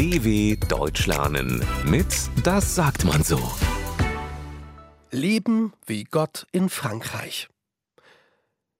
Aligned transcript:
DW 0.00 0.56
Deutsch 0.56 1.06
lernen 1.06 1.62
mit 1.84 2.06
Das 2.42 2.74
sagt 2.74 3.04
man 3.04 3.22
so. 3.22 3.38
Leben 5.10 5.74
wie 5.84 6.04
Gott 6.04 6.46
in 6.52 6.70
Frankreich. 6.70 7.50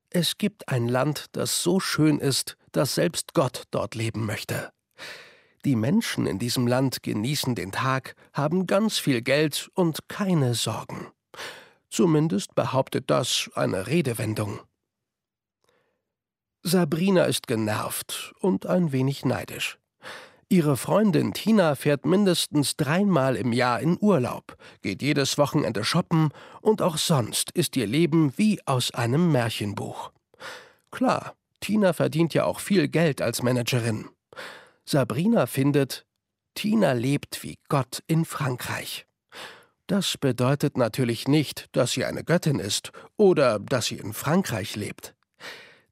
Es 0.08 0.38
gibt 0.38 0.70
ein 0.70 0.88
Land, 0.88 1.26
das 1.32 1.62
so 1.62 1.78
schön 1.78 2.20
ist, 2.20 2.56
dass 2.72 2.94
selbst 2.94 3.34
Gott 3.34 3.64
dort 3.70 3.94
leben 3.96 4.24
möchte. 4.24 4.72
Die 5.66 5.76
Menschen 5.76 6.24
in 6.26 6.38
diesem 6.38 6.66
Land 6.66 7.02
genießen 7.02 7.54
den 7.54 7.70
Tag, 7.70 8.14
haben 8.32 8.66
ganz 8.66 8.96
viel 8.96 9.20
Geld 9.20 9.70
und 9.74 10.08
keine 10.08 10.54
Sorgen. 10.54 11.08
Zumindest 11.90 12.54
behauptet 12.54 13.10
das 13.10 13.50
eine 13.54 13.88
Redewendung. 13.88 14.60
Sabrina 16.62 17.24
ist 17.24 17.46
genervt 17.46 18.32
und 18.40 18.64
ein 18.64 18.92
wenig 18.92 19.26
neidisch. 19.26 19.76
Ihre 20.52 20.76
Freundin 20.76 21.32
Tina 21.32 21.76
fährt 21.76 22.04
mindestens 22.04 22.76
dreimal 22.76 23.36
im 23.36 23.52
Jahr 23.52 23.78
in 23.78 23.96
Urlaub, 24.00 24.56
geht 24.82 25.00
jedes 25.00 25.38
Wochenende 25.38 25.84
shoppen 25.84 26.30
und 26.60 26.82
auch 26.82 26.98
sonst 26.98 27.52
ist 27.52 27.76
ihr 27.76 27.86
Leben 27.86 28.32
wie 28.36 28.58
aus 28.66 28.92
einem 28.92 29.30
Märchenbuch. 29.30 30.10
Klar, 30.90 31.36
Tina 31.60 31.92
verdient 31.92 32.34
ja 32.34 32.46
auch 32.46 32.58
viel 32.58 32.88
Geld 32.88 33.22
als 33.22 33.44
Managerin. 33.44 34.08
Sabrina 34.84 35.46
findet, 35.46 36.04
Tina 36.56 36.94
lebt 36.94 37.44
wie 37.44 37.56
Gott 37.68 38.02
in 38.08 38.24
Frankreich. 38.24 39.06
Das 39.86 40.18
bedeutet 40.18 40.76
natürlich 40.76 41.28
nicht, 41.28 41.68
dass 41.76 41.92
sie 41.92 42.04
eine 42.04 42.24
Göttin 42.24 42.58
ist 42.58 42.90
oder 43.16 43.60
dass 43.60 43.86
sie 43.86 43.98
in 43.98 44.12
Frankreich 44.12 44.74
lebt. 44.74 45.14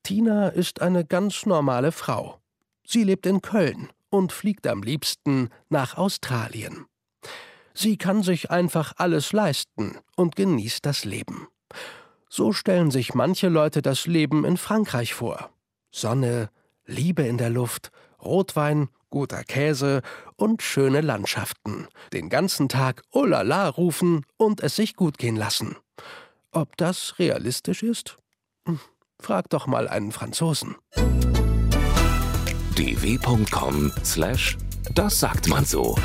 Tina 0.02 0.48
ist 0.48 0.82
eine 0.82 1.04
ganz 1.04 1.46
normale 1.46 1.92
Frau. 1.92 2.40
Sie 2.84 3.04
lebt 3.04 3.24
in 3.24 3.40
Köln 3.40 3.90
und 4.10 4.32
fliegt 4.32 4.66
am 4.66 4.82
liebsten 4.82 5.50
nach 5.68 5.96
Australien. 5.96 6.87
Sie 7.74 7.96
kann 7.96 8.23
sich 8.23 8.50
einfach 8.50 8.95
alles 8.96 9.32
leisten 9.32 9.98
und 10.16 10.37
genießt 10.37 10.84
das 10.84 11.04
Leben. 11.04 11.46
So 12.28 12.52
stellen 12.52 12.90
sich 12.90 13.15
manche 13.15 13.48
Leute 13.48 13.82
das 13.82 14.06
Leben 14.06 14.45
in 14.45 14.56
Frankreich 14.56 15.15
vor. 15.15 15.50
Sonne, 15.90 16.50
Liebe 16.87 17.23
in 17.23 17.38
der 17.38 17.50
Luft, 17.50 17.90
Rotwein, 18.23 18.88
guter 19.10 19.45
Käse 19.45 20.02
und 20.37 20.62
schöne 20.62 21.00
Landschaften. 21.00 21.87
Den 22.12 22.28
ganzen 22.28 22.68
Tag 22.68 23.02
Oh 23.12 23.24
la 23.24 23.43
la 23.43 23.68
rufen 23.68 24.24
und 24.37 24.62
es 24.62 24.76
sich 24.76 24.96
gut 24.96 25.18
gehen 25.18 25.37
lassen. 25.37 25.76
Ob 26.50 26.76
das 26.76 27.18
realistisch 27.18 27.82
ist? 27.82 28.16
Hm. 28.66 28.80
Frag 29.20 29.50
doch 29.50 29.66
mal 29.66 29.88
einen 29.88 30.12
Franzosen. 30.12 30.76
dw.com/das 32.79 34.57
sagt 35.18 35.48
man 35.48 35.65
so. 35.65 35.96